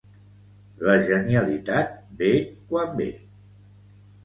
La 0.87 0.95
genialitat 1.09 1.93
ve 2.23 2.33
quan 2.73 2.99
ve 3.03 3.09